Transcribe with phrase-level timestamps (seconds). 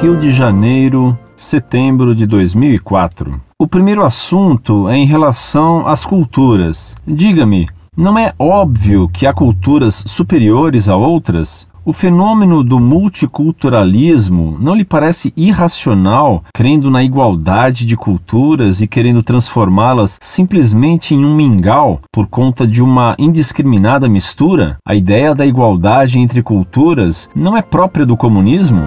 [0.00, 3.40] Rio de Janeiro, setembro de 2004.
[3.58, 6.94] O primeiro assunto é em relação às culturas.
[7.06, 7.66] Diga-me,
[7.96, 11.66] não é óbvio que há culturas superiores a outras?
[11.82, 19.22] O fenômeno do multiculturalismo não lhe parece irracional, crendo na igualdade de culturas e querendo
[19.22, 24.76] transformá-las simplesmente em um mingau por conta de uma indiscriminada mistura?
[24.86, 28.82] A ideia da igualdade entre culturas não é própria do comunismo?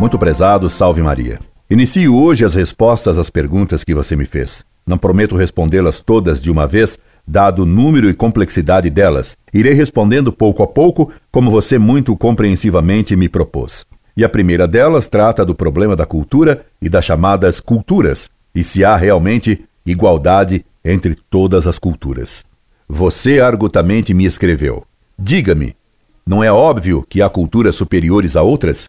[0.00, 1.38] Muito prezado, salve Maria.
[1.70, 4.64] Inicio hoje as respostas às perguntas que você me fez.
[4.86, 9.36] Não prometo respondê-las todas de uma vez, dado o número e complexidade delas.
[9.52, 13.84] Irei respondendo pouco a pouco, como você muito compreensivamente me propôs.
[14.16, 18.82] E a primeira delas trata do problema da cultura e das chamadas culturas, e se
[18.82, 22.42] há realmente igualdade entre todas as culturas.
[22.88, 24.82] Você argutamente me escreveu:
[25.18, 25.76] Diga-me,
[26.26, 28.88] não é óbvio que há culturas superiores a outras?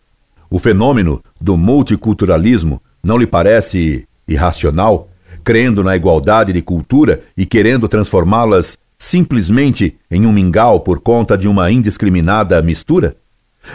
[0.52, 5.08] O fenômeno do multiculturalismo não lhe parece irracional?
[5.44, 11.48] crendo na igualdade de cultura e querendo transformá-las simplesmente em um mingau por conta de
[11.48, 13.16] uma indiscriminada mistura?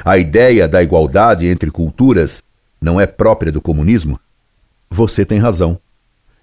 [0.04, 2.42] A ideia da igualdade entre culturas
[2.80, 4.18] não é própria do comunismo?
[4.90, 5.78] Você tem razão.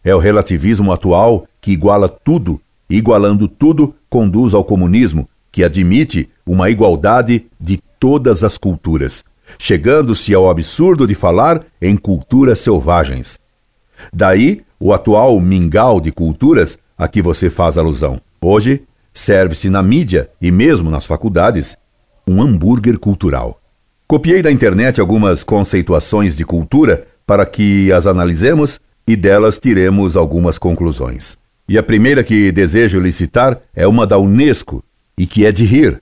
[0.03, 2.59] É o relativismo atual que iguala tudo,
[2.89, 9.23] e igualando tudo conduz ao comunismo, que admite uma igualdade de todas as culturas,
[9.57, 13.39] chegando-se ao absurdo de falar em culturas selvagens.
[14.11, 18.19] Daí o atual mingau de culturas a que você faz alusão.
[18.41, 21.77] Hoje, serve-se na mídia e mesmo nas faculdades
[22.27, 23.61] um hambúrguer cultural.
[24.07, 30.57] Copiei da internet algumas conceituações de cultura para que as analisemos e delas tiremos algumas
[30.57, 31.37] conclusões.
[31.67, 34.83] E a primeira que desejo lhe citar é uma da Unesco
[35.17, 36.01] e que é de rir,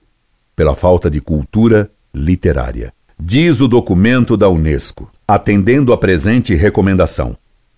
[0.56, 2.92] pela falta de cultura literária.
[3.24, 7.36] Diz o documento da Unesco, atendendo à presente recomendação.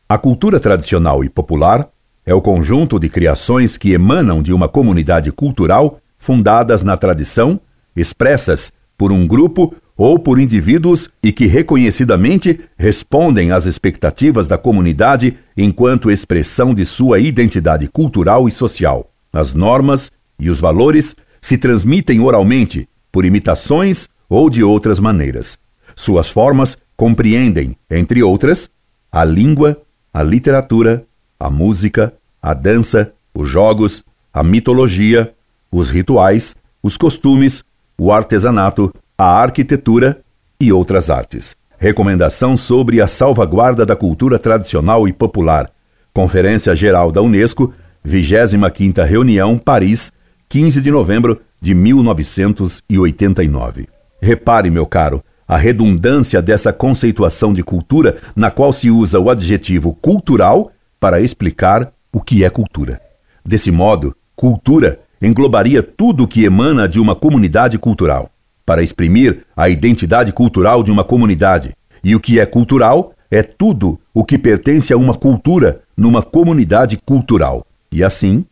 [0.09, 1.87] A cultura tradicional e popular
[2.25, 7.60] é o conjunto de criações que emanam de uma comunidade cultural fundadas na tradição,
[7.94, 15.37] expressas por um grupo ou por indivíduos e que reconhecidamente respondem às expectativas da comunidade
[15.55, 19.11] enquanto expressão de sua identidade cultural e social.
[19.31, 25.56] As normas e os valores se transmitem oralmente, por imitações ou de outras maneiras.
[25.95, 28.69] Suas formas compreendem, entre outras,
[29.11, 29.81] a língua,
[30.12, 31.06] a literatura,
[31.39, 32.12] a música,
[32.43, 35.33] a dança, os jogos, a mitologia,
[35.71, 37.62] os rituais, os costumes,
[37.97, 40.21] o artesanato, a arquitetura
[40.61, 41.55] e outras artes.
[41.78, 45.71] Recomendação sobre a salvaguarda da cultura tradicional e popular.
[46.12, 47.73] Conferência Geral da Unesco,
[48.05, 50.12] 25ª Reunião, Paris,
[50.49, 53.94] 15 de novembro de 1989.
[54.25, 59.93] Repare, meu caro, a redundância dessa conceituação de cultura, na qual se usa o adjetivo
[59.93, 62.99] cultural para explicar o que é cultura.
[63.45, 68.31] Desse modo, cultura englobaria tudo o que emana de uma comunidade cultural,
[68.65, 71.75] para exprimir a identidade cultural de uma comunidade.
[72.03, 76.99] E o que é cultural é tudo o que pertence a uma cultura numa comunidade
[77.05, 77.67] cultural.
[77.93, 78.47] E assim,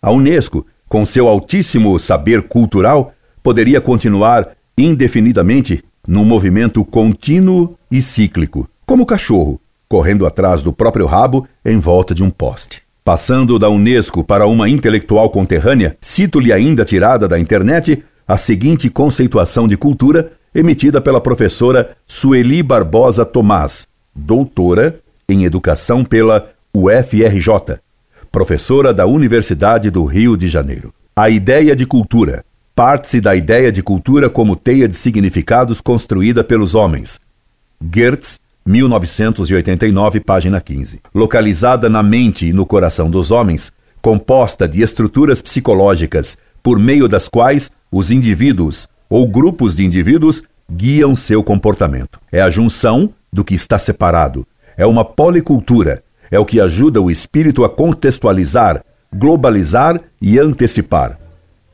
[0.00, 3.12] a Unesco, com seu altíssimo saber cultural,
[3.42, 11.06] poderia continuar indefinidamente num movimento contínuo e cíclico, como o cachorro, correndo atrás do próprio
[11.06, 12.82] rabo em volta de um poste.
[13.04, 19.66] Passando da Unesco para uma intelectual conterrânea, cito-lhe ainda tirada da internet a seguinte conceituação
[19.66, 27.78] de cultura emitida pela professora Sueli Barbosa Tomás, doutora em educação pela UFRJ,
[28.30, 30.92] professora da Universidade do Rio de Janeiro.
[31.16, 32.44] A ideia de cultura
[32.78, 37.18] parte-se da ideia de cultura como teia de significados construída pelos homens.
[37.92, 41.00] Gertz, 1989, página 15.
[41.12, 47.28] Localizada na mente e no coração dos homens, composta de estruturas psicológicas por meio das
[47.28, 52.20] quais os indivíduos ou grupos de indivíduos guiam seu comportamento.
[52.30, 54.46] É a junção do que está separado.
[54.76, 56.00] É uma policultura.
[56.30, 61.18] É o que ajuda o espírito a contextualizar, globalizar e antecipar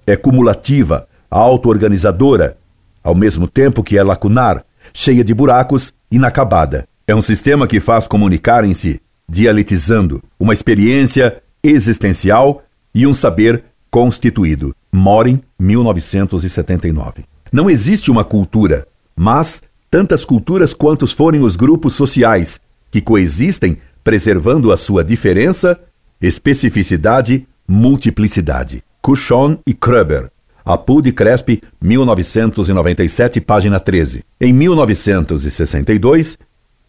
[0.07, 2.57] é cumulativa, auto-organizadora,
[3.03, 6.87] ao mesmo tempo que é lacunar, cheia de buracos, inacabada.
[7.07, 12.63] É um sistema que faz comunicar em si, dialetizando, uma experiência existencial
[12.95, 14.75] e um saber constituído.
[14.93, 17.25] Morin, 1979.
[17.53, 22.61] Não existe uma cultura, mas tantas culturas quantos forem os grupos sociais
[22.91, 25.79] que coexistem preservando a sua diferença,
[26.21, 28.85] especificidade, multiplicidade.
[29.05, 30.31] Cushon e Kruber.
[30.65, 34.25] Apud Crespi, 1997, página 13.
[34.41, 36.39] Em 1962,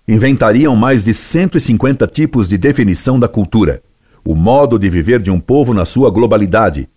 [0.08, 3.82] inventariam mais de 150 tipos de definição da cultura,
[4.24, 6.88] o modo de viver de um povo na sua globalidade,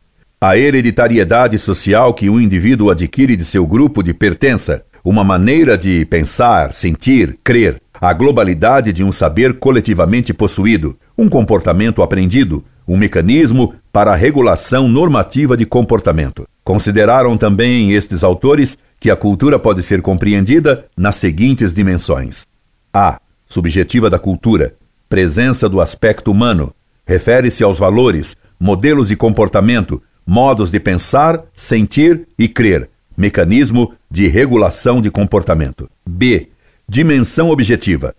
[0.41, 6.05] a hereditariedade social que um indivíduo adquire de seu grupo de pertença, uma maneira de
[6.05, 13.75] pensar, sentir, crer, a globalidade de um saber coletivamente possuído, um comportamento aprendido, um mecanismo
[13.93, 16.47] para a regulação normativa de comportamento.
[16.65, 22.47] Consideraram também estes autores que a cultura pode ser compreendida nas seguintes dimensões:
[22.93, 23.21] a.
[23.47, 24.75] Subjetiva da cultura.
[25.09, 26.75] Presença do aspecto humano.
[27.07, 32.91] Refere-se aos valores, modelos de comportamento, modos de pensar, sentir e crer.
[33.17, 35.89] Mecanismo de regulação de comportamento.
[36.07, 36.51] B.
[36.87, 38.15] Dimensão objetiva.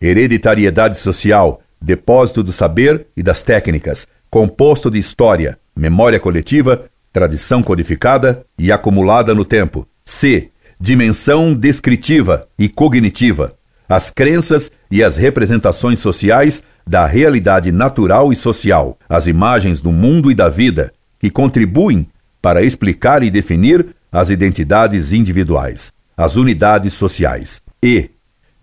[0.00, 8.44] Hereditariedade social, depósito do saber e das técnicas, composto de história, memória coletiva, tradição codificada
[8.58, 9.86] e acumulada no tempo.
[10.04, 10.50] C.
[10.80, 13.56] Dimensão descritiva e cognitiva
[13.92, 20.30] as crenças e as representações sociais da realidade natural e social, as imagens do mundo
[20.30, 22.08] e da vida, que contribuem
[22.40, 27.60] para explicar e definir as identidades individuais, as unidades sociais.
[27.82, 28.10] E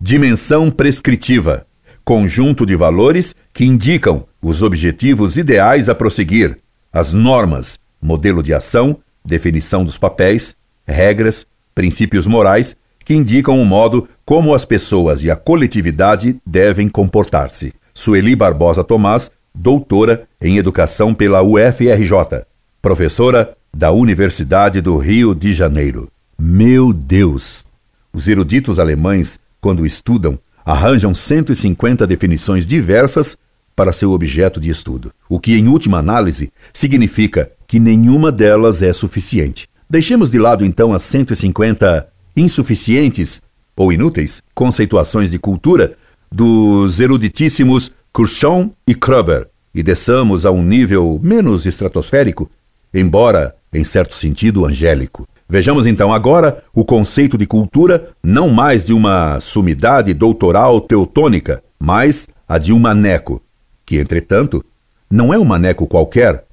[0.00, 1.64] dimensão prescritiva,
[2.10, 6.58] conjunto de valores que indicam os objetivos ideais a prosseguir,
[6.92, 14.08] as normas, modelo de ação, definição dos papéis, regras, princípios morais que indicam o modo
[14.24, 17.72] como as pessoas e a coletividade devem comportar-se.
[17.94, 22.44] Sueli Barbosa Tomás, doutora em Educação pela UFRJ,
[22.82, 26.10] professora da Universidade do Rio de Janeiro.
[26.36, 27.64] Meu Deus!
[28.12, 30.40] Os eruditos alemães, quando estudam,
[30.70, 33.36] arranjam 150 definições diversas
[33.74, 38.92] para seu objeto de estudo, o que, em última análise, significa que nenhuma delas é
[38.92, 39.68] suficiente.
[39.88, 42.06] Deixemos de lado então as 150
[42.36, 43.42] insuficientes
[43.76, 45.96] ou inúteis conceituações de cultura
[46.30, 52.48] dos eruditíssimos Kurchon e Kroeber e desçamos a um nível menos estratosférico,
[52.94, 55.26] embora, em certo sentido, angélico.
[55.50, 62.28] Vejamos então agora o conceito de cultura não mais de uma sumidade doutoral teutônica, mas
[62.48, 63.42] a de um maneco,
[63.84, 64.64] que, entretanto,
[65.10, 66.44] não é um maneco qualquer,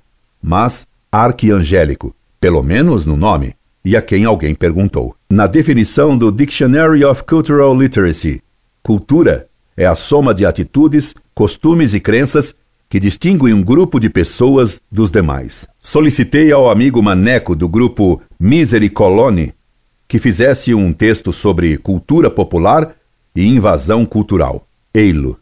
[0.42, 2.12] mas arquiangélico,
[2.42, 3.54] pelo menos no nome
[3.86, 5.16] e a quem alguém perguntou.
[5.30, 8.42] Na definição do Dictionary of Cultural Literacy,
[8.82, 9.48] cultura
[9.78, 12.56] é a soma de atitudes, costumes e crenças
[12.90, 15.68] que distinguem um grupo de pessoas dos demais.
[15.80, 19.52] Solicitei ao amigo Maneco do grupo Misery Colony
[20.08, 22.96] que fizesse um texto sobre cultura popular
[23.36, 24.68] e invasão cultural.
[24.94, 25.40] Eilo.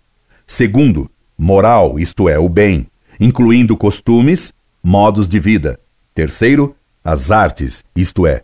[0.48, 2.88] Segundo, moral, isto é, o bem,
[3.20, 5.78] incluindo costumes, modos de vida.
[6.14, 6.74] Terceiro,
[7.04, 8.44] as artes, isto é,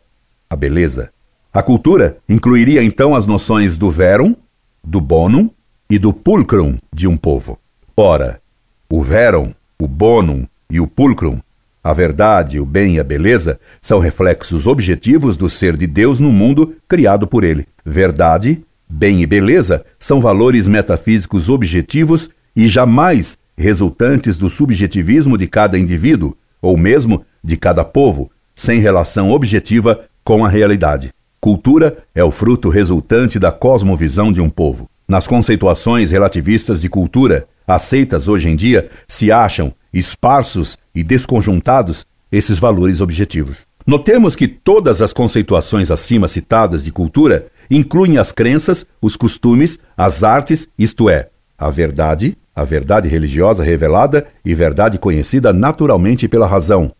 [0.50, 1.14] a beleza.
[1.54, 4.36] A cultura incluiria então as noções do verum,
[4.84, 5.50] do bonum
[5.90, 7.60] e do pulcrum de um povo.
[7.96, 8.42] Ora,
[8.90, 11.40] o verum, o bonum e o pulcrum,
[11.84, 16.32] a verdade, o bem e a beleza, são reflexos objetivos do ser de Deus no
[16.32, 17.66] mundo criado por ele.
[17.84, 25.80] Verdade, Bem e beleza são valores metafísicos objetivos e jamais resultantes do subjetivismo de cada
[25.80, 31.14] indivíduo, ou mesmo de cada povo, sem relação objetiva com a realidade.
[31.42, 34.88] Cultura é o fruto resultante da cosmovisão de um povo.
[35.08, 42.60] Nas conceituações relativistas de cultura, aceitas hoje em dia, se acham esparsos e desconjuntados esses
[42.60, 43.66] valores objetivos.
[43.88, 50.24] Notemos que todas as conceituações acima citadas de cultura incluem as crenças, os costumes, as
[50.24, 56.92] artes, isto é, a verdade, a verdade religiosa revelada e verdade conhecida naturalmente pela razão,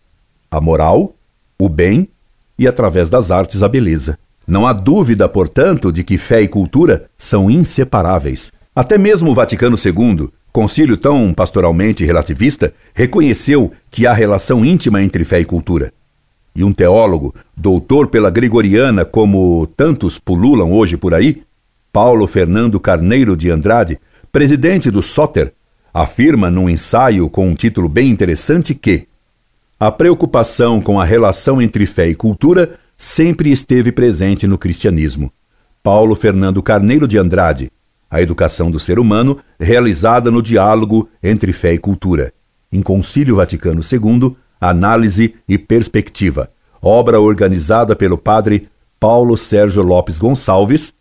[0.50, 1.14] a moral,
[1.60, 2.10] o bem
[2.58, 4.18] e, através das artes, a beleza.
[4.52, 8.52] Não há dúvida, portanto, de que fé e cultura são inseparáveis.
[8.76, 15.24] Até mesmo o Vaticano II, concílio tão pastoralmente relativista, reconheceu que há relação íntima entre
[15.24, 15.94] fé e cultura.
[16.54, 21.44] E um teólogo, doutor pela Gregoriana, como tantos pululam hoje por aí,
[21.94, 24.02] Paulo Fernando Carneiro de Andrade,
[24.34, 25.54] presidente do Soter,
[25.94, 29.08] afirma num ensaio com um título bem interessante que
[29.80, 35.34] a preocupação com a relação entre fé e cultura sempre esteve presente no cristianismo.
[35.82, 37.72] Paulo Fernando Carneiro de Andrade,
[38.08, 42.32] A Educação do Ser Humano, realizada no diálogo entre fé e cultura.
[42.72, 50.94] Em Concílio Vaticano II, Análise e Perspectiva, obra organizada pelo padre Paulo Sérgio Lopes Gonçalves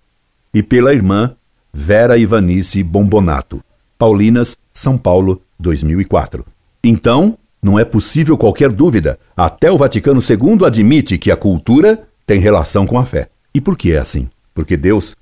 [0.55, 1.37] e pela irmã
[1.71, 3.63] Vera Ivanice Bombonato.
[3.99, 6.47] Paulinas, São Paulo, 2004.
[6.83, 9.19] Então, não é possível qualquer dúvida.
[9.37, 13.29] Até o Vaticano II admite que a cultura tem relação com a fé.
[13.55, 14.29] E por que é assim?
[14.55, 15.17] Porque Deus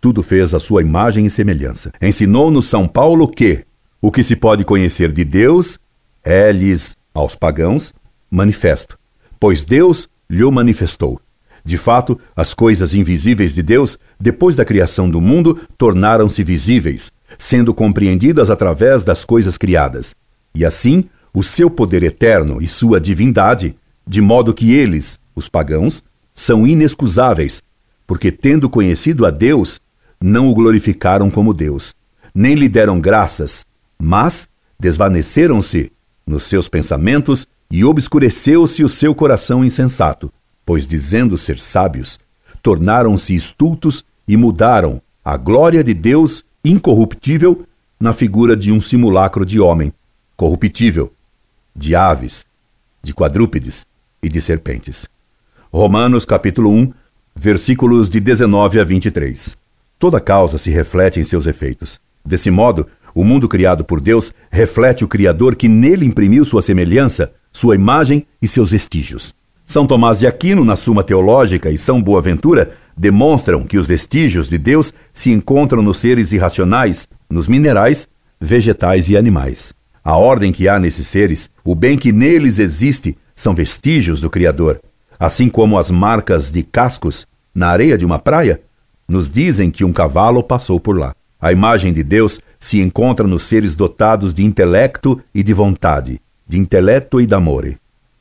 [0.00, 1.92] tudo fez à sua imagem e semelhança.
[2.00, 3.64] Ensinou-nos São Paulo que
[4.00, 5.78] o que se pode conhecer de Deus
[6.22, 7.94] é-lhes, aos pagãos,
[8.30, 8.98] manifesto,
[9.40, 11.20] pois Deus lhe manifestou.
[11.64, 17.74] De fato, as coisas invisíveis de Deus, depois da criação do mundo, tornaram-se visíveis, sendo
[17.74, 20.14] compreendidas através das coisas criadas.
[20.54, 21.04] E assim,
[21.36, 23.76] o seu poder eterno e sua divindade,
[24.08, 26.02] de modo que eles, os pagãos,
[26.32, 27.62] são inexcusáveis,
[28.06, 29.78] porque tendo conhecido a Deus,
[30.18, 31.94] não o glorificaram como Deus,
[32.34, 33.66] nem lhe deram graças,
[33.98, 34.48] mas
[34.80, 35.92] desvaneceram-se
[36.26, 40.32] nos seus pensamentos e obscureceu-se o seu coração insensato,
[40.64, 42.18] pois dizendo ser sábios,
[42.62, 47.66] tornaram-se estultos e mudaram a glória de Deus incorruptível
[48.00, 49.92] na figura de um simulacro de homem,
[50.34, 51.12] corruptível,
[51.76, 52.46] de aves,
[53.02, 53.86] de quadrúpedes
[54.22, 55.06] e de serpentes.
[55.72, 56.92] Romanos capítulo 1,
[57.34, 59.56] versículos de 19 a 23.
[59.98, 62.00] Toda causa se reflete em seus efeitos.
[62.24, 67.32] Desse modo, o mundo criado por Deus reflete o Criador que nele imprimiu sua semelhança,
[67.52, 69.34] sua imagem e seus vestígios.
[69.64, 74.58] São Tomás de Aquino, na Suma Teológica, e São Boaventura demonstram que os vestígios de
[74.58, 78.08] Deus se encontram nos seres irracionais, nos minerais,
[78.40, 79.74] vegetais e animais.
[80.06, 84.80] A ordem que há nesses seres, o bem que neles existe, são vestígios do Criador.
[85.18, 88.60] Assim como as marcas de cascos na areia de uma praia
[89.08, 91.12] nos dizem que um cavalo passou por lá.
[91.40, 96.56] A imagem de Deus se encontra nos seres dotados de intelecto e de vontade, de
[96.56, 97.76] intelecto e d'amore,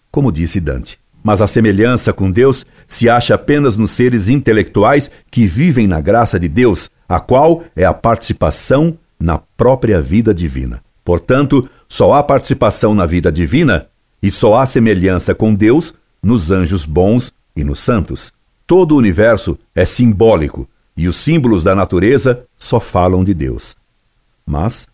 [0.09, 0.97] como disse Dante.
[1.23, 6.39] Mas a semelhança com Deus se acha apenas nos seres intelectuais que vivem na graça
[6.39, 10.83] de Deus, a qual é a participação na própria vida divina.
[11.05, 13.87] Portanto, só há participação na vida divina
[14.21, 18.33] e só há semelhança com Deus nos anjos bons e nos santos.
[18.65, 23.75] Todo o universo é simbólico e os símbolos da natureza só falam de Deus.
[24.45, 24.87] Mas,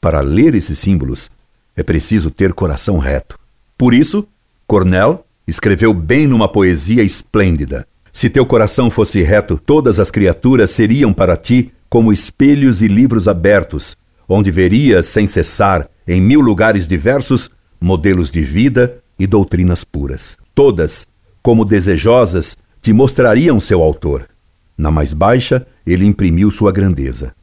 [0.00, 1.30] para ler esses símbolos,
[1.76, 3.38] é preciso ter coração reto.
[3.78, 4.26] Por isso,
[4.66, 7.86] Cornell escreveu bem numa poesia esplêndida.
[8.12, 13.28] Se teu coração fosse reto, todas as criaturas seriam para ti como espelhos e livros
[13.28, 13.96] abertos,
[14.28, 20.38] onde verias sem cessar, em mil lugares diversos, modelos de vida e doutrinas puras.
[20.54, 21.06] Todas,
[21.42, 24.28] como desejosas, te mostrariam seu autor.
[24.76, 27.34] Na mais baixa, ele imprimiu sua grandeza.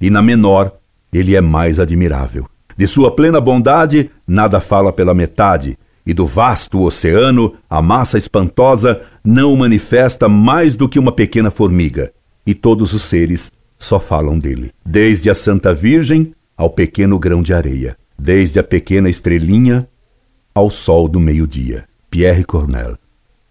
[0.00, 0.72] E na menor,
[1.12, 2.46] ele é mais admirável.
[2.76, 9.00] De sua plena bondade, nada fala pela metade, e do vasto oceano, a massa espantosa
[9.24, 12.12] não manifesta mais do que uma pequena formiga,
[12.46, 14.70] e todos os seres só falam dele.
[14.84, 19.88] Desde a Santa Virgem ao pequeno grão de areia, desde a pequena estrelinha
[20.54, 21.84] ao sol do meio-dia.
[22.10, 22.96] Pierre Cornell.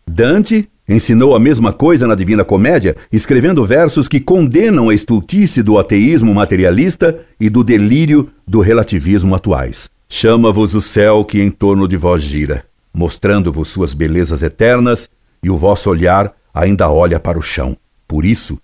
[0.07, 5.77] Dante ensinou a mesma coisa na Divina Comédia, escrevendo versos que condenam a estultice do
[5.77, 9.89] ateísmo materialista e do delírio do relativismo atuais.
[10.07, 15.09] Chama-vos o céu que em torno de vós gira, mostrando-vos suas belezas eternas,
[15.43, 17.75] e o vosso olhar ainda olha para o chão.
[18.07, 18.59] Por isso,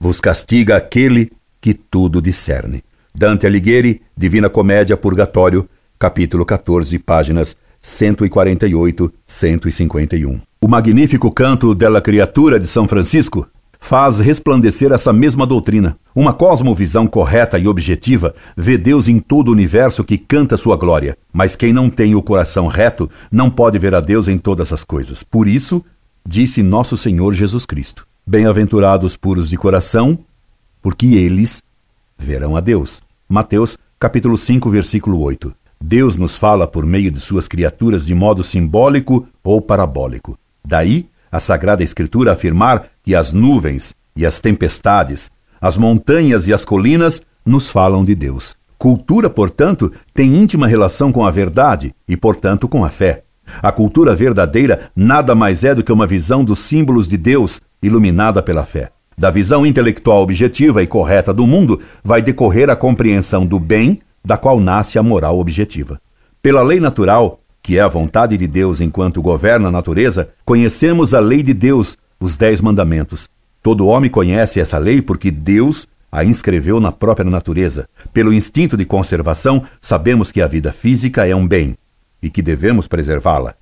[0.00, 2.82] vos castiga aquele que tudo discerne.
[3.18, 5.66] Dante Alighieri, Divina Comédia, Purgatório,
[5.98, 10.38] capítulo 14, páginas 148, 151.
[10.60, 13.48] O magnífico canto della Criatura de São Francisco
[13.80, 15.96] faz resplandecer essa mesma doutrina.
[16.14, 21.16] Uma cosmovisão correta e objetiva vê Deus em todo o universo que canta sua glória,
[21.32, 24.84] mas quem não tem o coração reto não pode ver a Deus em todas as
[24.84, 25.22] coisas.
[25.22, 25.82] Por isso,
[26.28, 30.18] disse nosso Senhor Jesus Cristo: Bem-aventurados puros de coração,
[30.82, 31.62] porque eles
[32.18, 33.05] verão a Deus.
[33.28, 35.52] Mateus, capítulo 5, versículo 8.
[35.82, 40.38] Deus nos fala por meio de suas criaturas de modo simbólico ou parabólico.
[40.64, 45.28] Daí a Sagrada Escritura afirmar que as nuvens e as tempestades,
[45.60, 48.54] as montanhas e as colinas nos falam de Deus.
[48.78, 53.24] Cultura, portanto, tem íntima relação com a verdade e, portanto, com a fé.
[53.60, 58.40] A cultura verdadeira nada mais é do que uma visão dos símbolos de Deus iluminada
[58.40, 58.92] pela fé.
[59.18, 64.36] Da visão intelectual objetiva e correta do mundo vai decorrer a compreensão do bem, da
[64.36, 65.98] qual nasce a moral objetiva.
[66.42, 71.20] Pela lei natural, que é a vontade de Deus enquanto governa a natureza, conhecemos a
[71.20, 73.28] lei de Deus, os Dez Mandamentos.
[73.62, 77.88] Todo homem conhece essa lei porque Deus a inscreveu na própria natureza.
[78.12, 81.76] Pelo instinto de conservação, sabemos que a vida física é um bem
[82.22, 83.54] e que devemos preservá-la.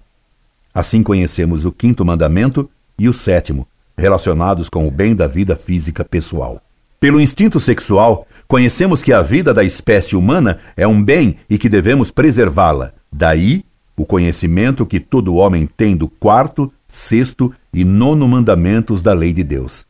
[0.74, 2.68] Assim conhecemos o quinto mandamento
[2.98, 3.66] e o sétimo,
[3.96, 6.60] relacionados com o bem da vida física pessoal.
[6.98, 11.68] Pelo instinto sexual, conhecemos que a vida da espécie humana é um bem e que
[11.68, 12.92] devemos preservá-la.
[13.12, 13.64] Daí
[13.96, 19.44] o conhecimento que todo homem tem do quarto, sexto e nono mandamentos da lei de
[19.44, 19.86] Deus.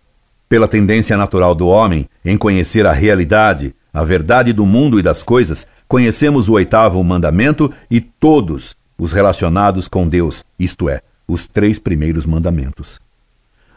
[0.49, 5.23] Pela tendência natural do homem em conhecer a realidade, a verdade do mundo e das
[5.23, 11.79] coisas, conhecemos o oitavo mandamento e todos os relacionados com Deus, isto é, os três
[11.79, 13.04] primeiros mandamentos.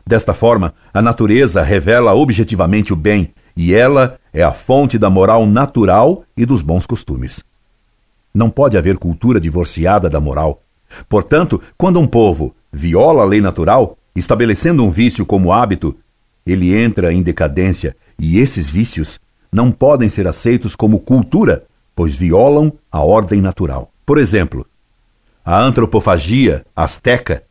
[0.08, 5.46] Desta forma, a natureza revela objetivamente o bem e ela é a fonte da moral
[5.46, 7.44] natural e dos bons costumes.
[8.34, 10.62] Não pode haver cultura divorciada da moral.
[11.10, 15.94] Portanto, quando um povo viola a lei natural, estabelecendo um vício como hábito,
[16.46, 19.20] ele entra em decadência e esses vícios
[19.52, 23.92] não podem ser aceitos como cultura, pois violam a ordem natural.
[24.06, 24.66] Por exemplo,
[25.44, 27.44] a antropofagia asteca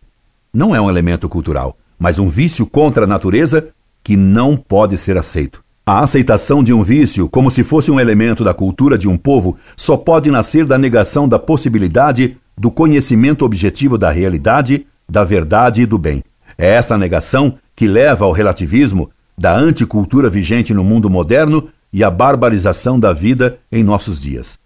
[0.55, 3.69] não é um elemento cultural, mas um vício contra a natureza
[4.03, 5.65] que não pode ser aceito.
[5.85, 9.57] A aceitação de um vício como se fosse um elemento da cultura de um povo
[9.77, 15.87] só pode nascer da negação da possibilidade do conhecimento objetivo da realidade, da verdade e
[15.87, 16.25] do bem.
[16.59, 22.11] É essa negação que leva ao relativismo, da anticultura vigente no mundo moderno e à
[22.11, 24.59] barbarização da vida em nossos dias.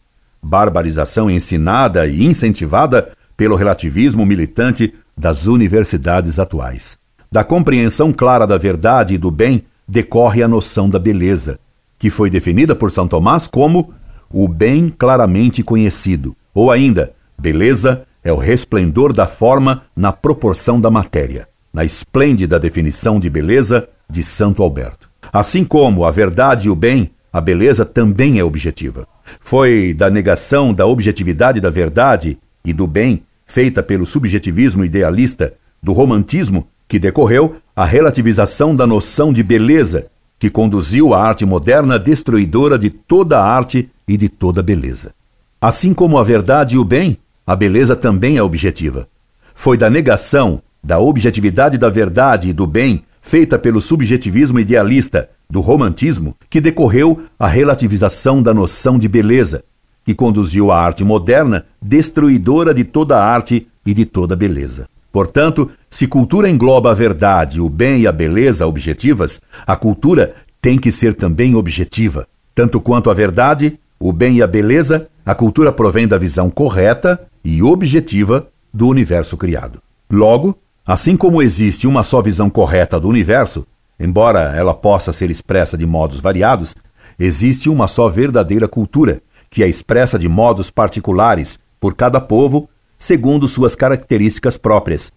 [0.43, 6.99] Barbarização ensinada e incentivada pelo relativismo militante das universidades atuais.
[7.33, 11.61] Da compreensão clara da verdade e do bem decorre a noção da beleza,
[11.97, 13.95] que foi definida por São Tomás como
[14.29, 20.90] o bem claramente conhecido, ou ainda, beleza é o resplendor da forma na proporção da
[20.90, 25.09] matéria, na esplêndida definição de beleza de Santo Alberto.
[25.33, 29.07] Assim como a verdade e o bem, a beleza também é objetiva.
[29.38, 35.93] Foi da negação da objetividade da verdade e do bem, feita pelo subjetivismo idealista, do
[35.93, 40.09] romantismo, que decorreu a relativização da noção de beleza,
[40.40, 45.14] que conduziu a arte moderna destruidora de toda a arte e de toda beleza.
[45.61, 49.07] Assim como a verdade e o bem, a beleza também é objetiva.
[49.55, 55.61] Foi da negação da objetividade da verdade e do bem, feita pelo subjetivismo idealista, do
[55.61, 59.62] romantismo, que decorreu a relativização da noção de beleza,
[60.05, 64.88] que conduziu a arte moderna destruidora de toda a arte e de toda beleza.
[65.12, 70.79] Portanto, se cultura engloba a verdade, o bem e a beleza objetivas, a cultura tem
[70.79, 72.27] que ser também objetiva.
[72.55, 77.20] Tanto quanto a verdade, o bem e a beleza, a cultura provém da visão correta
[77.44, 79.81] e objetiva do universo criado.
[80.11, 83.66] Logo, assim como existe uma só visão correta do universo,
[83.99, 86.75] embora ela possa ser expressa de modos variados,
[87.18, 89.20] existe uma só verdadeira cultura,
[89.51, 92.68] que é expressa de modos particulares por cada povo
[93.00, 95.10] segundo suas características próprias,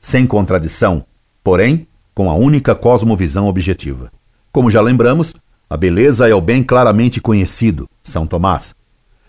[0.00, 1.04] sem contradição,
[1.44, 4.10] porém com a única cosmovisão objetiva.
[4.50, 5.34] Como já lembramos,
[5.68, 8.74] a beleza é o bem claramente conhecido, São Tomás.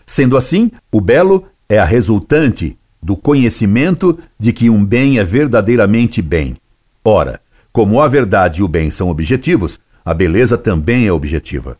[0.06, 6.22] Sendo assim, o belo é a resultante do conhecimento de que um bem é verdadeiramente
[6.22, 6.56] bem.
[7.04, 7.38] Ora,
[7.70, 11.76] como a verdade e o bem são objetivos, a beleza também é objetiva.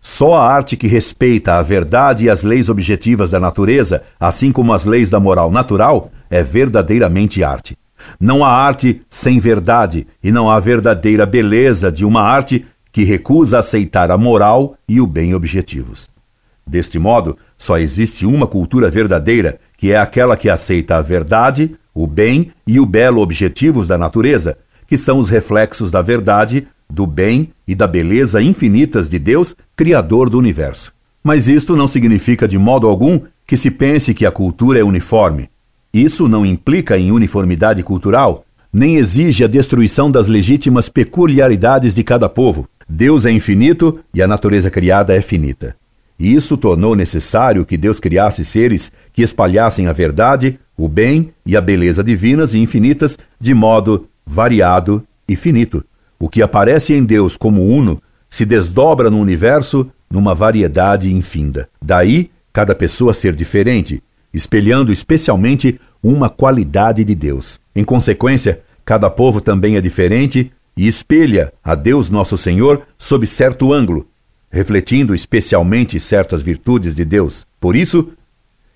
[0.00, 4.72] Só a arte que respeita a verdade e as leis objetivas da natureza, assim como
[4.72, 7.76] as leis da moral natural, é verdadeiramente arte.
[8.18, 13.58] Não há arte sem verdade e não há verdadeira beleza de uma arte que recusa
[13.58, 16.08] aceitar a moral e o bem objetivos.
[16.66, 22.06] Deste modo, só existe uma cultura verdadeira, que é aquela que aceita a verdade, o
[22.06, 27.50] bem e o belo objetivos da natureza, que são os reflexos da verdade, do bem
[27.66, 30.92] e da beleza infinitas de Deus, Criador do universo.
[31.22, 35.48] Mas isto não significa de modo algum que se pense que a cultura é uniforme.
[35.92, 42.28] Isso não implica em uniformidade cultural, nem exige a destruição das legítimas peculiaridades de cada
[42.28, 42.68] povo.
[42.88, 45.76] Deus é infinito e a natureza criada é finita.
[46.18, 51.56] E isso tornou necessário que Deus criasse seres que espalhassem a verdade, o bem e
[51.56, 55.84] a beleza divinas e infinitas de modo variado e finito.
[56.20, 61.66] O que aparece em Deus como uno se desdobra no universo numa variedade infinda.
[61.80, 64.02] Daí, cada pessoa ser diferente,
[64.32, 67.58] espelhando especialmente uma qualidade de Deus.
[67.74, 73.72] Em consequência, cada povo também é diferente e espelha a Deus Nosso Senhor sob certo
[73.72, 74.06] ângulo,
[74.50, 77.46] refletindo especialmente certas virtudes de Deus.
[77.58, 78.10] Por isso,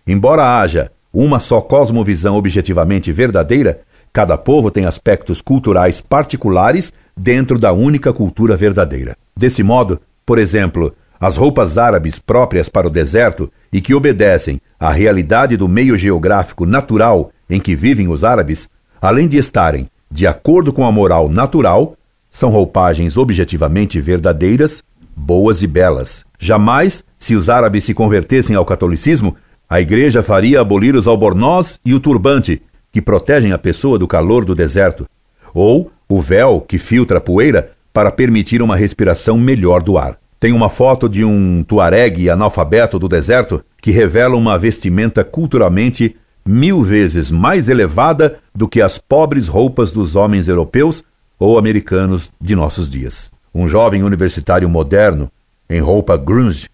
[0.06, 3.80] embora haja uma só cosmovisão objetivamente verdadeira,
[4.12, 9.16] cada povo tem aspectos culturais particulares dentro da única cultura verdadeira.
[9.36, 14.90] Desse modo, por exemplo, as roupas árabes próprias para o deserto e que obedecem à
[14.90, 18.68] realidade do meio geográfico natural em que vivem os árabes,
[19.00, 21.96] além de estarem de acordo com a moral natural,
[22.30, 24.82] são roupagens objetivamente verdadeiras,
[25.16, 26.24] boas e belas.
[26.38, 29.36] Jamais, se os árabes se convertessem ao catolicismo,
[29.68, 34.44] a igreja faria abolir os albornoz e o turbante, que protegem a pessoa do calor
[34.44, 35.06] do deserto,
[35.52, 40.18] ou o véu que filtra a poeira para permitir uma respiração melhor do ar.
[40.38, 46.82] Tem uma foto de um tuareg analfabeto do deserto que revela uma vestimenta culturalmente mil
[46.82, 51.02] vezes mais elevada do que as pobres roupas dos homens europeus
[51.38, 53.32] ou americanos de nossos dias.
[53.54, 55.30] Um jovem universitário moderno,
[55.70, 56.68] em roupa grunge,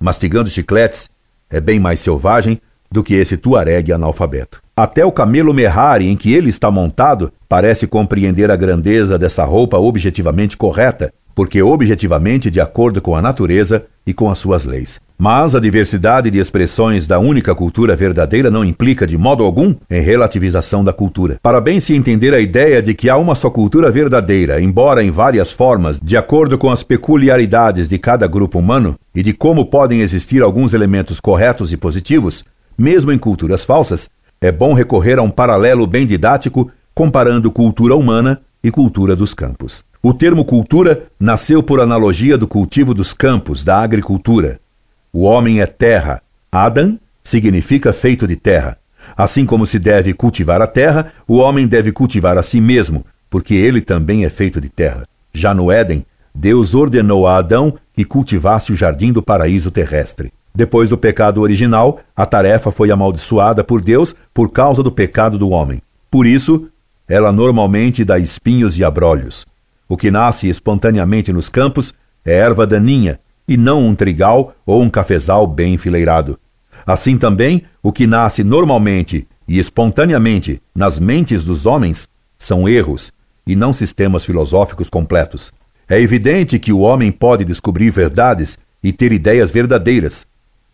[0.00, 1.08] mastigando chicletes,
[1.48, 2.60] é bem mais selvagem
[2.90, 4.63] do que esse tuareg analfabeto.
[4.76, 9.78] Até o camelo Merrari em que ele está montado parece compreender a grandeza dessa roupa
[9.78, 15.00] objetivamente correta, porque objetivamente de acordo com a natureza e com as suas leis.
[15.16, 20.00] Mas a diversidade de expressões da única cultura verdadeira não implica de modo algum em
[20.00, 21.38] relativização da cultura.
[21.40, 25.10] Para bem se entender a ideia de que há uma só cultura verdadeira, embora em
[25.12, 30.00] várias formas, de acordo com as peculiaridades de cada grupo humano, e de como podem
[30.00, 32.44] existir alguns elementos corretos e positivos,
[32.76, 34.10] mesmo em culturas falsas,
[34.44, 39.82] é bom recorrer a um paralelo bem didático comparando cultura humana e cultura dos campos.
[40.02, 44.60] O termo cultura nasceu por analogia do cultivo dos campos, da agricultura.
[45.10, 46.20] O homem é terra.
[46.52, 48.76] Adam significa feito de terra.
[49.16, 53.54] Assim como se deve cultivar a terra, o homem deve cultivar a si mesmo, porque
[53.54, 55.08] ele também é feito de terra.
[55.32, 56.04] Já no Éden,
[56.34, 60.30] Deus ordenou a Adão que cultivasse o jardim do paraíso terrestre.
[60.56, 65.50] Depois do pecado original, a tarefa foi amaldiçoada por Deus por causa do pecado do
[65.50, 65.82] homem.
[66.08, 66.68] Por isso,
[67.08, 69.44] ela normalmente dá espinhos e abrolhos.
[69.88, 71.92] O que nasce espontaneamente nos campos
[72.24, 76.38] é erva daninha, e não um trigal ou um cafezal bem enfileirado.
[76.86, 83.12] Assim também, o que nasce normalmente e espontaneamente nas mentes dos homens são erros
[83.46, 85.52] e não sistemas filosóficos completos.
[85.88, 90.24] É evidente que o homem pode descobrir verdades e ter ideias verdadeiras,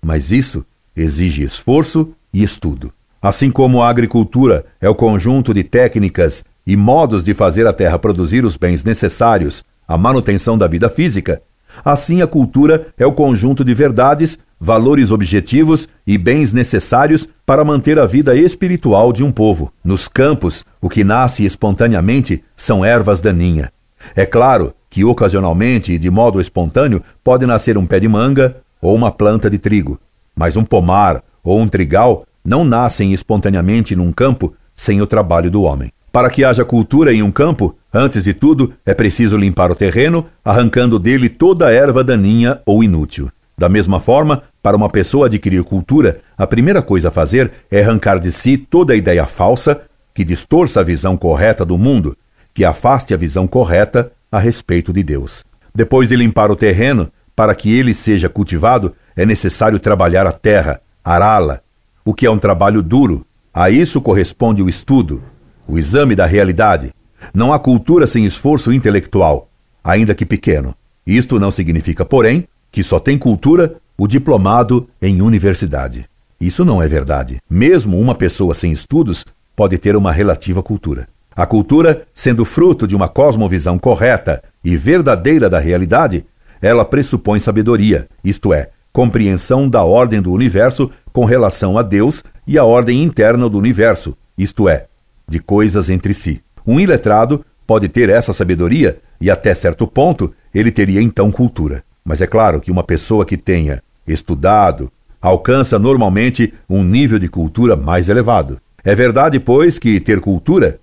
[0.02, 0.64] mas isso
[0.96, 2.92] exige esforço e estudo.
[3.20, 7.98] Assim como a agricultura é o conjunto de técnicas e modos de fazer a terra
[7.98, 11.42] produzir os bens necessários à manutenção da vida física,
[11.84, 17.98] assim a cultura é o conjunto de verdades, valores objetivos e bens necessários para manter
[17.98, 19.72] a vida espiritual de um povo.
[19.82, 23.70] Nos campos, o que nasce espontaneamente são ervas daninhas.
[24.14, 28.94] É claro que ocasionalmente e de modo espontâneo pode nascer um pé de manga, ou
[28.94, 29.98] uma planta de trigo,
[30.34, 35.62] mas um pomar ou um trigal não nascem espontaneamente num campo sem o trabalho do
[35.62, 35.90] homem.
[36.12, 40.26] Para que haja cultura em um campo, antes de tudo, é preciso limpar o terreno,
[40.44, 43.30] arrancando dele toda a erva daninha ou inútil.
[43.56, 48.18] Da mesma forma, para uma pessoa adquirir cultura, a primeira coisa a fazer é arrancar
[48.18, 49.82] de si toda a ideia falsa
[50.14, 52.16] que distorça a visão correta do mundo,
[52.52, 55.44] que afaste a visão correta a respeito de Deus.
[55.74, 57.10] Depois de limpar o terreno,
[57.40, 61.61] para que ele seja cultivado, é necessário trabalhar a terra, ará-la,
[62.05, 63.24] o que é um trabalho duro.
[63.50, 65.24] A isso corresponde o estudo,
[65.66, 66.92] o exame da realidade.
[67.33, 69.48] Não há cultura sem esforço intelectual,
[69.83, 70.74] ainda que pequeno.
[71.07, 76.05] Isto não significa, porém, que só tem cultura o diplomado em universidade.
[76.38, 77.38] Isso não é verdade.
[77.48, 79.24] Mesmo uma pessoa sem estudos
[79.57, 81.09] pode ter uma relativa cultura.
[81.35, 86.26] A cultura, sendo fruto de uma cosmovisão correta e verdadeira da realidade,
[86.61, 92.59] ela pressupõe sabedoria, isto é, compreensão da ordem do universo com relação a Deus e
[92.59, 94.87] a ordem interna do universo, isto é,
[95.29, 96.42] de coisas entre si.
[96.66, 101.85] Um iletrado pode ter essa sabedoria e, até certo ponto, ele teria então cultura.
[102.05, 107.77] Mas é claro que uma pessoa que tenha estudado alcança normalmente um nível de cultura
[107.77, 108.59] mais elevado.
[108.83, 110.81] É verdade, pois, que ter cultura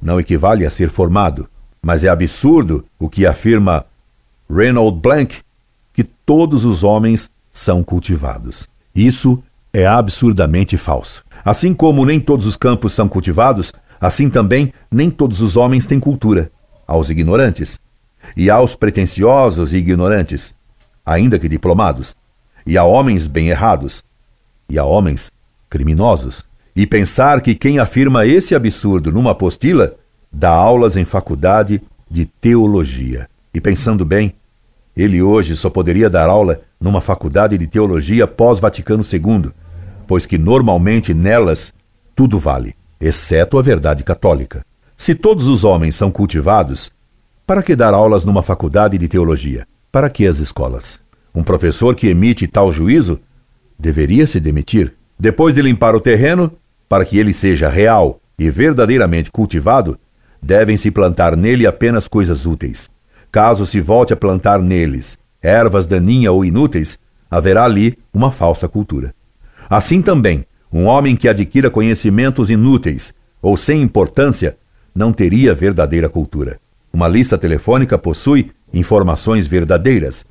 [0.00, 1.48] não equivale a ser formado,
[1.82, 3.84] mas é absurdo o que afirma
[4.50, 5.40] Reynold Blank,
[5.92, 8.68] que todos os homens são cultivados.
[8.94, 11.24] Isso é absurdamente falso.
[11.44, 15.98] Assim como nem todos os campos são cultivados, assim também nem todos os homens têm
[15.98, 16.50] cultura.
[16.86, 17.80] Aos ignorantes,
[18.36, 20.54] e aos pretensiosos e ignorantes,
[21.04, 22.14] ainda que diplomados,
[22.66, 24.02] e a homens bem errados,
[24.68, 25.30] e a homens
[25.68, 26.44] criminosos.
[26.74, 29.94] E pensar que quem afirma esse absurdo numa apostila
[30.32, 33.28] dá aulas em faculdade de teologia.
[33.54, 34.34] E pensando bem,
[34.96, 39.52] ele hoje só poderia dar aula numa faculdade de teologia pós-Vaticano II,
[40.06, 41.72] pois que normalmente nelas
[42.14, 44.64] tudo vale, exceto a verdade católica.
[44.96, 46.92] Se todos os homens são cultivados,
[47.46, 49.66] para que dar aulas numa faculdade de teologia?
[49.92, 51.00] Para que as escolas?
[51.34, 53.20] Um professor que emite tal juízo
[53.78, 54.94] deveria se demitir.
[55.18, 56.52] Depois de limpar o terreno,
[56.88, 59.98] para que ele seja real e verdadeiramente cultivado,
[60.42, 62.88] devem-se plantar nele apenas coisas úteis.
[63.34, 69.12] Caso se volte a plantar neles ervas daninhas ou inúteis, haverá ali uma falsa cultura.
[69.68, 74.56] Assim também, um homem que adquira conhecimentos inúteis ou sem importância
[74.94, 76.60] não teria verdadeira cultura.
[76.92, 80.24] Uma lista telefônica possui informações verdadeiras.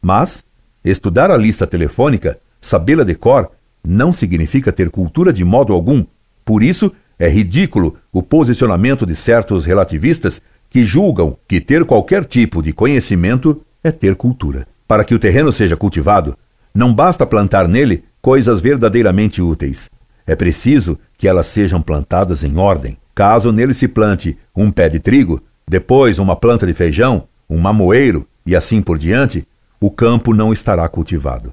[0.00, 0.42] Mas
[0.82, 3.50] estudar a lista telefônica, sabê-la de cor,
[3.86, 6.02] não significa ter cultura de modo algum.
[6.46, 10.40] Por isso, é ridículo o posicionamento de certos relativistas
[10.72, 14.66] que julgam que ter qualquer tipo de conhecimento é ter cultura.
[14.88, 16.34] Para que o terreno seja cultivado,
[16.74, 19.90] não basta plantar nele coisas verdadeiramente úteis.
[20.26, 22.96] É preciso que elas sejam plantadas em ordem.
[23.14, 28.26] Caso nele se plante um pé de trigo, depois uma planta de feijão, um mamoeiro
[28.46, 29.46] e assim por diante,
[29.78, 31.52] o campo não estará cultivado.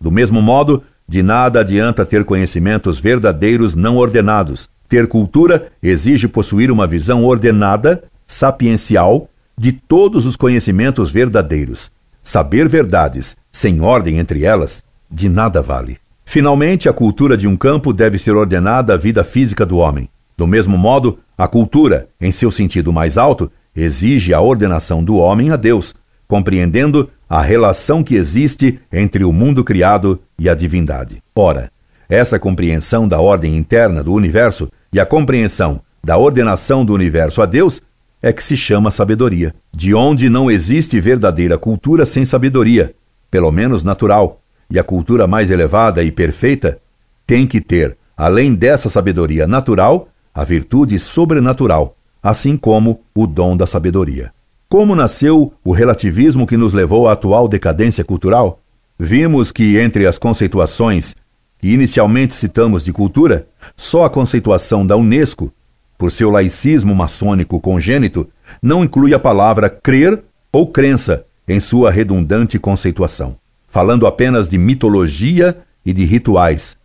[0.00, 4.68] Do mesmo modo, de nada adianta ter conhecimentos verdadeiros não ordenados.
[4.88, 11.90] Ter cultura exige possuir uma visão ordenada sapiencial de todos os conhecimentos verdadeiros.
[12.22, 15.98] Saber verdades sem ordem entre elas de nada vale.
[16.24, 20.08] Finalmente, a cultura de um campo deve ser ordenada à vida física do homem.
[20.36, 25.50] Do mesmo modo, a cultura, em seu sentido mais alto, exige a ordenação do homem
[25.50, 25.94] a Deus,
[26.26, 31.22] compreendendo a relação que existe entre o mundo criado e a divindade.
[31.34, 31.70] Ora,
[32.08, 37.46] essa compreensão da ordem interna do universo e a compreensão da ordenação do universo a
[37.46, 37.80] Deus
[38.26, 42.92] é que se chama sabedoria, de onde não existe verdadeira cultura sem sabedoria,
[43.30, 46.76] pelo menos natural, e a cultura mais elevada e perfeita
[47.24, 53.64] tem que ter, além dessa sabedoria natural, a virtude sobrenatural, assim como o dom da
[53.64, 54.32] sabedoria.
[54.68, 58.58] Como nasceu o relativismo que nos levou à atual decadência cultural?
[58.98, 61.14] Vimos que entre as conceituações
[61.60, 65.52] que inicialmente citamos de cultura, só a conceituação da Unesco
[65.98, 68.28] por seu laicismo maçônico congênito,
[68.62, 75.56] não inclui a palavra crer ou crença em sua redundante conceituação, falando apenas de mitologia
[75.84, 76.76] e de rituais,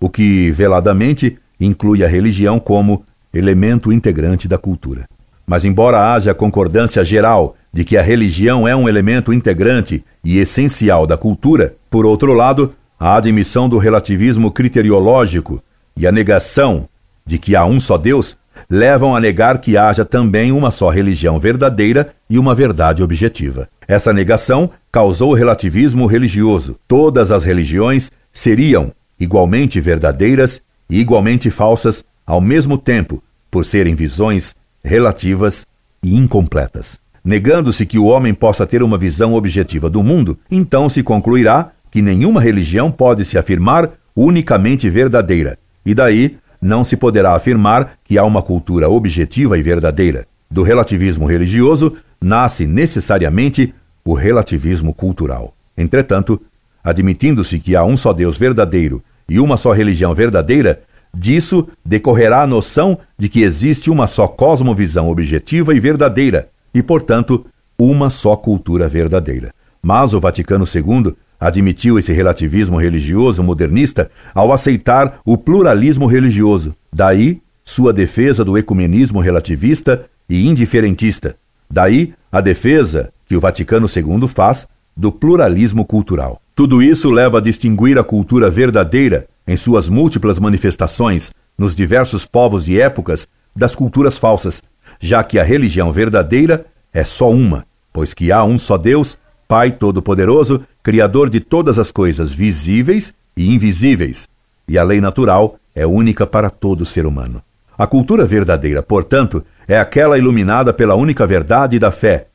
[0.00, 5.08] o que veladamente inclui a religião como elemento integrante da cultura.
[5.46, 11.06] Mas, embora haja concordância geral de que a religião é um elemento integrante e essencial
[11.06, 15.62] da cultura, por outro lado, a admissão do relativismo criteriológico
[15.96, 16.88] e a negação
[17.26, 18.36] de que há um só Deus
[18.68, 23.68] levam a negar que haja também uma só religião verdadeira e uma verdade objetiva.
[23.86, 26.76] Essa negação causou o relativismo religioso.
[26.88, 34.54] Todas as religiões seriam igualmente verdadeiras e igualmente falsas ao mesmo tempo, por serem visões
[34.82, 35.66] relativas
[36.02, 36.98] e incompletas.
[37.24, 42.02] Negando-se que o homem possa ter uma visão objetiva do mundo, então se concluirá que
[42.02, 48.24] nenhuma religião pode se afirmar unicamente verdadeira, e daí não se poderá afirmar que há
[48.24, 50.26] uma cultura objetiva e verdadeira.
[50.50, 55.54] Do relativismo religioso nasce necessariamente o relativismo cultural.
[55.76, 56.40] Entretanto,
[56.82, 60.80] admitindo-se que há um só Deus verdadeiro e uma só religião verdadeira,
[61.14, 67.44] disso decorrerá a noção de que existe uma só cosmovisão objetiva e verdadeira, e, portanto,
[67.78, 69.52] uma só cultura verdadeira.
[69.82, 76.74] Mas o Vaticano II admitiu esse relativismo religioso modernista ao aceitar o pluralismo religioso.
[76.90, 81.36] Daí sua defesa do ecumenismo relativista e indiferentista.
[81.70, 86.40] Daí a defesa que o Vaticano II faz do pluralismo cultural.
[86.54, 92.68] Tudo isso leva a distinguir a cultura verdadeira, em suas múltiplas manifestações, nos diversos povos
[92.68, 94.62] e épocas, das culturas falsas,
[94.98, 99.18] já que a religião verdadeira é só uma, pois que há um só Deus,
[99.54, 104.28] Pai Todo-Poderoso, Criador de todas as coisas visíveis e invisíveis,
[104.66, 107.40] e a lei natural é única para todo ser humano.
[107.78, 112.26] A cultura verdadeira, portanto, é aquela iluminada pela única verdade da fé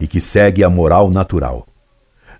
[0.00, 1.66] e que segue a moral natural.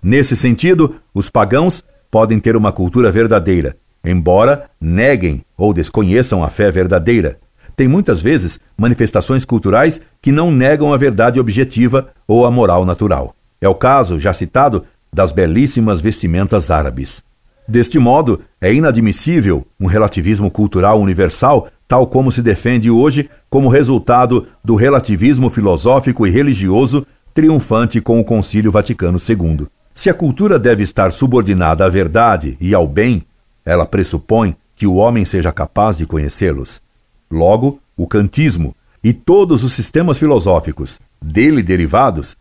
[0.01, 6.71] Nesse sentido, os pagãos podem ter uma cultura verdadeira, embora neguem ou desconheçam a fé
[6.71, 7.37] verdadeira.
[7.75, 13.35] Tem muitas vezes manifestações culturais que não negam a verdade objetiva ou a moral natural.
[13.61, 17.23] É o caso, já citado, das belíssimas vestimentas árabes.
[17.67, 24.47] Deste modo, é inadmissível um relativismo cultural universal, tal como se defende hoje como resultado
[24.63, 29.67] do relativismo filosófico e religioso triunfante com o Concílio Vaticano II.
[29.93, 33.23] Se a cultura deve estar subordinada à verdade e ao bem,
[33.65, 36.81] ela pressupõe que o homem seja capaz de conhecê-los.
[37.29, 42.35] Logo, o kantismo e todos os sistemas filosóficos dele derivados,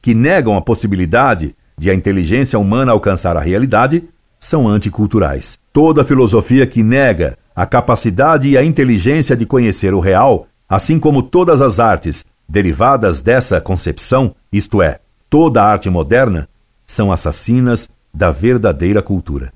[0.00, 4.04] que negam a possibilidade de a inteligência humana alcançar a realidade,
[4.38, 5.58] são anticulturais.
[5.72, 11.22] Toda filosofia que nega a capacidade e a inteligência de conhecer o real, assim como
[11.22, 16.48] todas as artes derivadas dessa concepção, isto é, toda a arte moderna,
[16.86, 19.52] são assassinas da verdadeira cultura.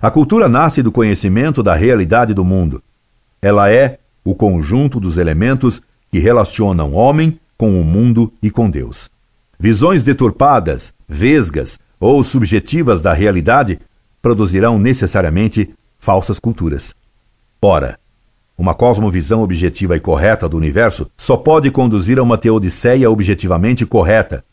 [0.00, 2.82] A cultura nasce do conhecimento da realidade do mundo.
[3.42, 9.10] Ela é o conjunto dos elementos que relacionam homem com o mundo e com Deus.
[9.60, 13.80] Visões deturpadas, vesgas ou subjetivas da realidade
[14.22, 16.94] produzirão necessariamente falsas culturas.
[17.60, 17.98] Ora,
[18.56, 24.44] uma cosmovisão objetiva e correta do universo só pode conduzir a uma teodiceia objetivamente correta,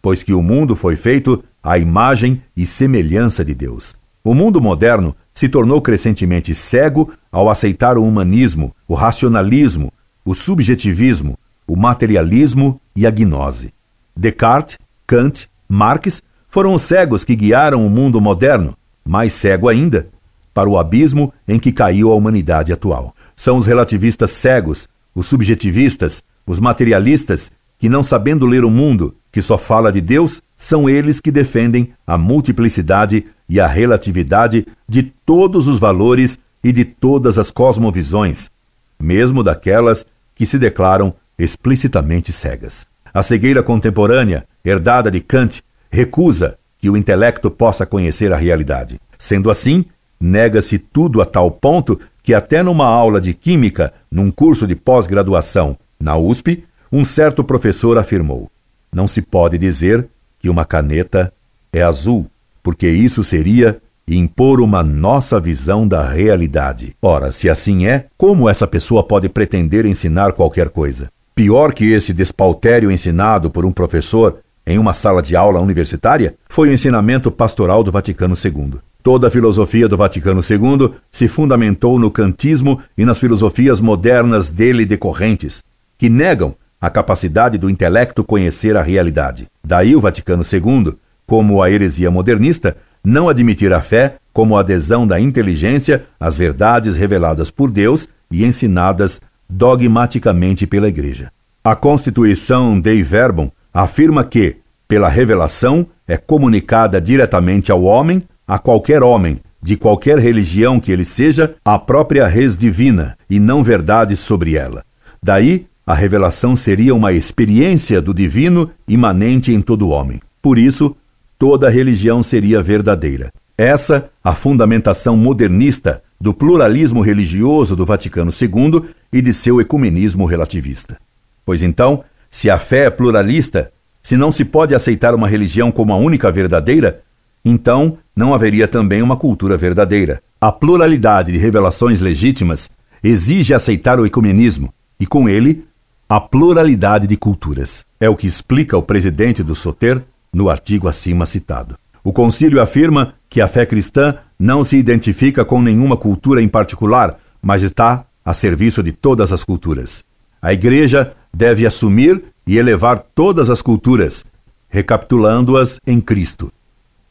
[0.00, 3.94] pois que o mundo foi feito à imagem e semelhança de Deus.
[4.24, 9.92] O mundo moderno se tornou crescentemente cego ao aceitar o humanismo, o racionalismo,
[10.24, 11.36] o subjetivismo,
[11.68, 13.75] o materialismo e a gnose.
[14.16, 18.74] Descartes, Kant, Marx foram os cegos que guiaram o mundo moderno,
[19.04, 20.08] mais cego ainda,
[20.54, 23.14] para o abismo em que caiu a humanidade atual.
[23.36, 29.42] São os relativistas cegos, os subjetivistas, os materialistas que, não sabendo ler o mundo, que
[29.42, 35.68] só fala de Deus, são eles que defendem a multiplicidade e a relatividade de todos
[35.68, 38.50] os valores e de todas as cosmovisões,
[38.98, 42.86] mesmo daquelas que se declaram explicitamente cegas.
[43.16, 49.00] A cegueira contemporânea, herdada de Kant, recusa que o intelecto possa conhecer a realidade.
[49.16, 49.86] Sendo assim,
[50.20, 55.78] nega-se tudo a tal ponto que, até numa aula de química, num curso de pós-graduação
[55.98, 58.50] na USP, um certo professor afirmou:
[58.92, 60.06] não se pode dizer
[60.38, 61.32] que uma caneta
[61.72, 62.30] é azul,
[62.62, 66.94] porque isso seria impor uma nossa visão da realidade.
[67.00, 71.10] Ora, se assim é, como essa pessoa pode pretender ensinar qualquer coisa?
[71.36, 76.70] Pior que esse despautério ensinado por um professor em uma sala de aula universitária foi
[76.70, 78.80] o ensinamento pastoral do Vaticano II.
[79.02, 84.86] Toda a filosofia do Vaticano II se fundamentou no kantismo e nas filosofias modernas dele
[84.86, 85.62] decorrentes,
[85.98, 89.46] que negam a capacidade do intelecto conhecer a realidade.
[89.62, 90.94] Daí o Vaticano II,
[91.26, 97.50] como a heresia modernista, não admitir a fé como adesão da inteligência às verdades reveladas
[97.50, 101.30] por Deus e ensinadas dogmaticamente pela Igreja.
[101.62, 104.56] A Constituição Dei Verbum afirma que,
[104.86, 111.04] pela revelação, é comunicada diretamente ao homem, a qualquer homem, de qualquer religião que ele
[111.04, 114.84] seja, a própria res divina e não verdade sobre ela.
[115.22, 120.20] Daí a revelação seria uma experiência do divino imanente em todo homem.
[120.40, 120.96] Por isso,
[121.38, 123.32] toda religião seria verdadeira.
[123.58, 130.98] Essa a fundamentação modernista do pluralismo religioso do Vaticano II e de seu ecumenismo relativista.
[131.44, 135.92] Pois então, se a fé é pluralista, se não se pode aceitar uma religião como
[135.92, 137.02] a única verdadeira,
[137.44, 140.20] então não haveria também uma cultura verdadeira.
[140.40, 142.70] A pluralidade de revelações legítimas
[143.02, 145.64] exige aceitar o ecumenismo e, com ele,
[146.08, 147.84] a pluralidade de culturas.
[148.00, 150.02] É o que explica o presidente do SOTER
[150.32, 151.78] no artigo acima citado.
[152.06, 157.18] O concílio afirma que a fé cristã não se identifica com nenhuma cultura em particular,
[157.42, 160.04] mas está a serviço de todas as culturas.
[160.40, 164.24] A Igreja deve assumir e elevar todas as culturas,
[164.68, 166.48] recapitulando-as em Cristo.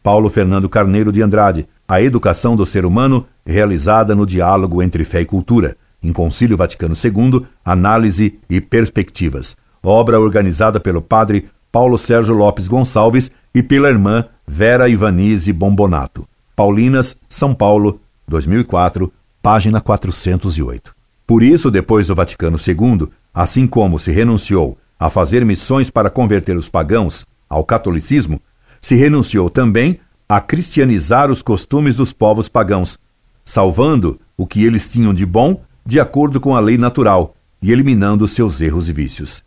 [0.01, 5.19] Paulo Fernando Carneiro de Andrade, A Educação do Ser Humano realizada no diálogo entre fé
[5.19, 12.33] e cultura, em Concílio Vaticano II, Análise e Perspectivas, obra organizada pelo padre Paulo Sérgio
[12.33, 16.27] Lopes Gonçalves e pela irmã Vera Ivanise Bombonato.
[16.55, 20.95] Paulinas, São Paulo, 2004, página 408.
[21.27, 26.55] Por isso, depois do Vaticano II, assim como se renunciou a fazer missões para converter
[26.55, 28.39] os pagãos ao catolicismo,
[28.79, 32.97] se renunciou também a cristianizar os costumes dos povos pagãos,
[33.43, 38.27] salvando o que eles tinham de bom de acordo com a lei natural e eliminando
[38.27, 39.43] seus erros e vícios.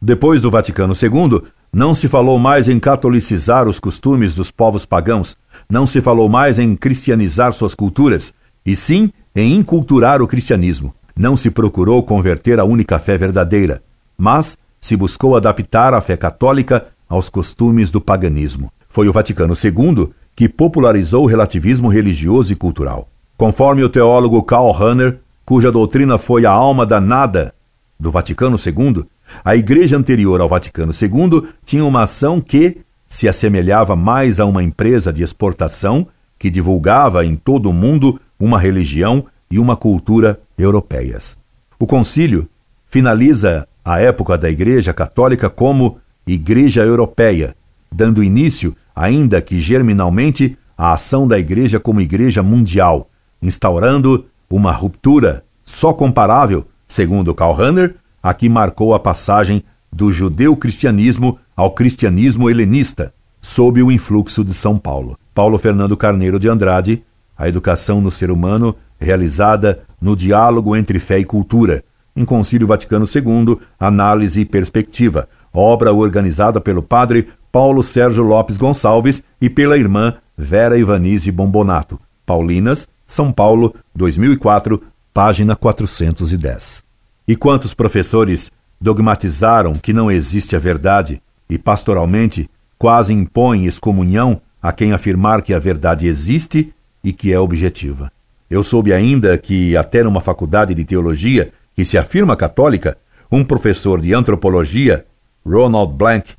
[0.00, 1.42] Depois do Vaticano II,
[1.72, 5.36] não se falou mais em catolicizar os costumes dos povos pagãos,
[5.70, 8.32] não se falou mais em cristianizar suas culturas,
[8.64, 10.94] e sim em inculturar o cristianismo.
[11.16, 13.82] Não se procurou converter a única fé verdadeira,
[14.16, 18.70] mas se buscou adaptar a fé católica aos costumes do paganismo.
[18.88, 23.08] Foi o Vaticano II que popularizou o relativismo religioso e cultural.
[23.36, 27.52] Conforme o teólogo Karl Rahner, cuja doutrina foi a alma danada
[27.98, 29.04] do Vaticano II,
[29.44, 34.62] a igreja anterior ao Vaticano II tinha uma ação que se assemelhava mais a uma
[34.62, 36.06] empresa de exportação
[36.38, 41.36] que divulgava em todo o mundo uma religião e uma cultura europeias.
[41.78, 42.48] O concílio
[42.86, 47.56] finaliza a época da Igreja Católica como Igreja Europeia,
[47.90, 53.08] dando início, ainda que germinalmente, à ação da Igreja como Igreja Mundial,
[53.40, 59.62] instaurando uma ruptura só comparável, segundo Karl Rahner, a que marcou a passagem
[59.92, 65.18] do judeu-cristianismo ao cristianismo helenista, sob o influxo de São Paulo.
[65.34, 67.02] Paulo Fernando Carneiro de Andrade,
[67.36, 71.82] A Educação no Ser Humano, realizada no diálogo entre fé e cultura,
[72.14, 79.22] em Concílio Vaticano II, Análise e Perspectiva, obra organizada pelo padre Paulo Sérgio Lopes Gonçalves
[79.40, 81.98] e pela irmã Vera Ivanise Bombonato.
[82.26, 84.82] Paulinas, São Paulo, 2004,
[85.14, 86.87] página 410.
[87.28, 88.50] E quantos professores
[88.80, 91.20] dogmatizaram que não existe a verdade
[91.50, 92.48] e, pastoralmente,
[92.78, 96.72] quase impõem excomunhão a quem afirmar que a verdade existe
[97.04, 98.10] e que é objetiva.
[98.48, 102.96] Eu soube ainda que, até numa faculdade de teologia que se afirma católica,
[103.30, 105.04] um professor de antropologia,
[105.46, 106.32] Ronald Blank,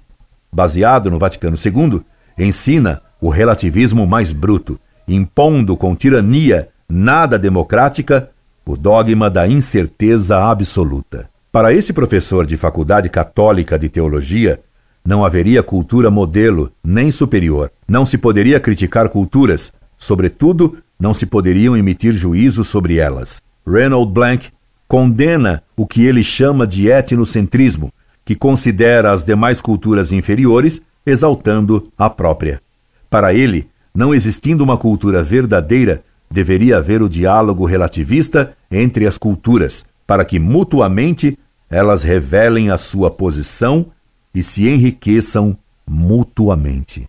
[0.51, 2.01] baseado no Vaticano II,
[2.35, 8.31] ensina o relativismo mais bruto, impondo com tirania nada democrática
[8.69, 11.27] o dogma da incerteza absoluta.
[11.51, 14.59] Para esse professor de faculdade católica de teologia,
[15.03, 17.71] não haveria cultura modelo nem superior.
[17.87, 23.41] Não se poderia criticar culturas, sobretudo, não se poderiam emitir juízos sobre elas.
[23.65, 24.51] Reynold Blank
[24.87, 27.91] condena o que ele chama de etnocentrismo,
[28.23, 32.61] que considera as demais culturas inferiores, exaltando a própria.
[33.09, 39.85] Para ele, não existindo uma cultura verdadeira, deveria haver o diálogo relativista entre as culturas,
[40.05, 41.37] para que mutuamente
[41.69, 43.87] elas revelem a sua posição
[44.33, 45.57] e se enriqueçam
[45.87, 47.07] mutuamente.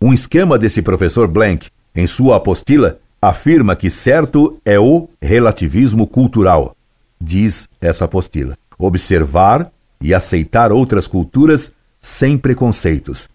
[0.00, 6.74] Um esquema desse professor Blank, em sua apostila, afirma que certo é o relativismo cultural.
[7.20, 13.28] Diz essa apostila: observar e aceitar outras culturas sem preconceitos.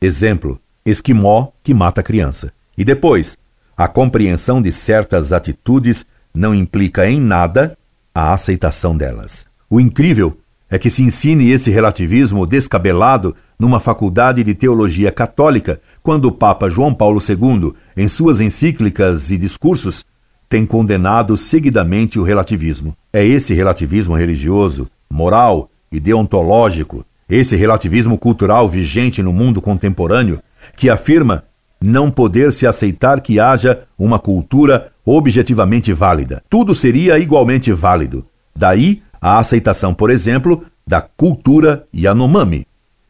[0.00, 2.52] Exemplo: esquimó que mata criança.
[2.76, 3.36] E depois,
[3.80, 6.04] a compreensão de certas atitudes
[6.34, 7.78] não implica em nada
[8.14, 9.46] a aceitação delas.
[9.70, 10.36] O incrível
[10.68, 16.68] é que se ensine esse relativismo descabelado numa faculdade de teologia católica, quando o Papa
[16.68, 20.04] João Paulo II, em suas encíclicas e discursos,
[20.46, 22.94] tem condenado seguidamente o relativismo.
[23.10, 30.38] É esse relativismo religioso, moral e deontológico, esse relativismo cultural vigente no mundo contemporâneo,
[30.76, 31.44] que afirma
[31.82, 36.42] não poder se aceitar que haja uma cultura objetivamente válida.
[36.48, 38.26] Tudo seria igualmente válido.
[38.54, 42.66] Daí a aceitação, por exemplo, da cultura Yanomami,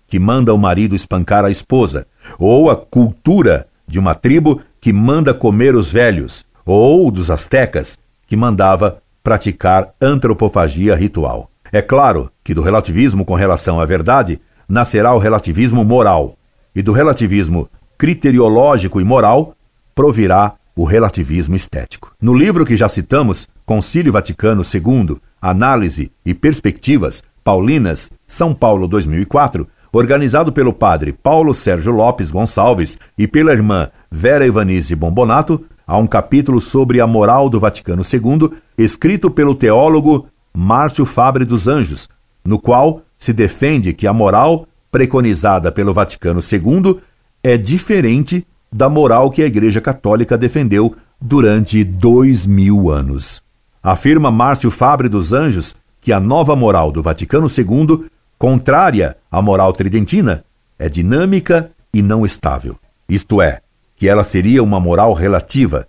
[0.06, 2.06] que manda o marido espancar a esposa,
[2.38, 8.36] ou a cultura de uma tribo que manda comer os velhos, ou dos astecas, que
[8.36, 11.50] mandava praticar antropofagia ritual.
[11.72, 16.36] É claro que do relativismo com relação à verdade nascerá o relativismo moral,
[16.74, 17.68] e do relativismo
[18.00, 19.54] criteriológico e moral,
[19.94, 22.14] provirá o relativismo estético.
[22.18, 29.68] No livro que já citamos, Concílio Vaticano II, Análise e Perspectivas, Paulinas, São Paulo 2004,
[29.92, 36.06] organizado pelo padre Paulo Sérgio Lopes Gonçalves e pela irmã Vera Ivanise Bombonato, há um
[36.06, 38.48] capítulo sobre a moral do Vaticano II,
[38.78, 42.08] escrito pelo teólogo Márcio Fabre dos Anjos,
[42.42, 46.98] no qual se defende que a moral preconizada pelo Vaticano II
[47.42, 53.42] é diferente da moral que a Igreja Católica defendeu durante dois mil anos.
[53.82, 58.06] Afirma Márcio Fabre dos Anjos que a nova moral do Vaticano II,
[58.38, 60.44] contrária à moral tridentina,
[60.78, 62.76] é dinâmica e não estável.
[63.08, 63.60] Isto é,
[63.96, 65.86] que ela seria uma moral relativa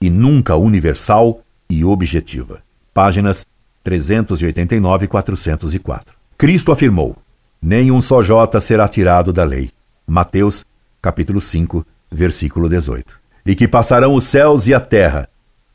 [0.00, 2.60] e nunca universal e objetiva.
[2.92, 3.46] Páginas
[3.84, 6.16] 389 e 404.
[6.36, 7.16] Cristo afirmou:
[7.60, 9.70] Nem um só jota será tirado da lei.
[10.06, 10.64] Mateus,
[11.02, 13.20] capítulo 5, versículo 18.
[13.44, 15.28] E que passarão os céus e a terra,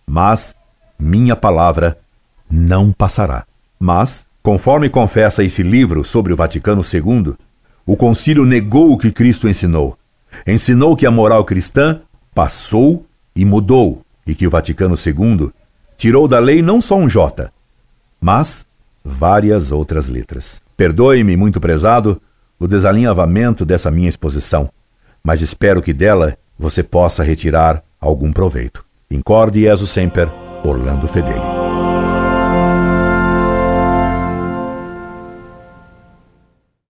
[0.06, 0.56] mas
[0.98, 1.98] minha palavra
[2.50, 3.46] não passará.
[3.78, 7.36] Mas, conforme confessa esse livro sobre o Vaticano II,
[7.86, 9.98] o concílio negou o que Cristo ensinou.
[10.48, 12.02] Ensinou que a moral cristã
[12.34, 13.06] passou
[13.36, 15.52] e mudou, e que o Vaticano II
[15.98, 17.52] tirou da lei não só um J,
[18.20, 18.66] mas
[19.04, 20.62] várias outras letras.
[20.76, 22.22] Perdoe-me, muito prezado,
[22.60, 24.70] o desalinhavamento dessa minha exposição,
[25.28, 28.86] mas espero que dela você possa retirar algum proveito.
[29.12, 30.32] Incorde Jesus Semper,
[30.64, 31.57] Orlando Fedeli.